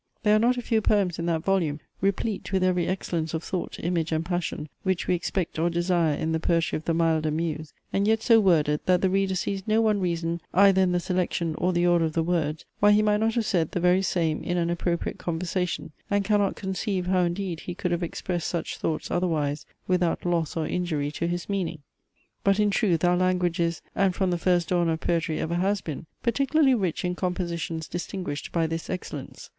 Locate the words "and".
4.11-4.25, 7.93-8.07, 16.09-16.25, 23.95-24.15